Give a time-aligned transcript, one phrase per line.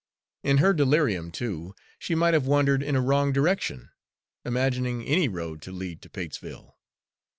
[0.41, 3.91] In her delirium, too, she might have wandered in a wrong direction,
[4.43, 6.79] imagining any road to lead to Patesville.